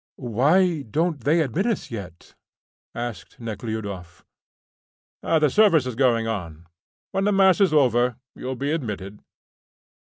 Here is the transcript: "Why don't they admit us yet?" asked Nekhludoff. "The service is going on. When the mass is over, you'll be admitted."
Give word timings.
"Why 0.15 0.81
don't 0.81 1.19
they 1.25 1.41
admit 1.41 1.67
us 1.67 1.91
yet?" 1.91 2.33
asked 2.95 3.39
Nekhludoff. 3.39 4.25
"The 5.21 5.47
service 5.49 5.85
is 5.85 5.93
going 5.93 6.25
on. 6.25 6.65
When 7.11 7.25
the 7.25 7.31
mass 7.31 7.61
is 7.61 7.71
over, 7.71 8.15
you'll 8.33 8.55
be 8.55 8.71
admitted." 8.71 9.19